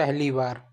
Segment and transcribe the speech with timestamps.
[0.00, 0.69] पहली बार।